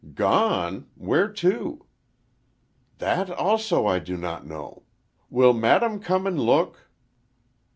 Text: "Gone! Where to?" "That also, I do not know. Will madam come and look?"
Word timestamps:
"Gone! 0.15 0.87
Where 0.95 1.31
to?" 1.31 1.85
"That 2.97 3.29
also, 3.29 3.85
I 3.85 3.99
do 3.99 4.17
not 4.17 4.47
know. 4.47 4.81
Will 5.29 5.53
madam 5.53 5.99
come 5.99 6.25
and 6.25 6.39
look?" 6.39 6.87